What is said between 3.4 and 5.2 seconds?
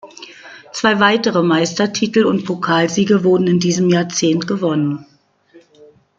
in diesem Jahrzehnt gewonnen.